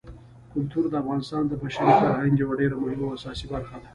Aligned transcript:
کلتور 0.53 0.85
د 0.89 0.93
افغانستان 1.03 1.43
د 1.47 1.53
بشري 1.61 1.93
فرهنګ 2.01 2.33
یوه 2.41 2.53
ډېره 2.61 2.75
مهمه 2.83 3.03
او 3.07 3.15
اساسي 3.17 3.45
برخه 3.53 3.75
ده. 3.81 3.87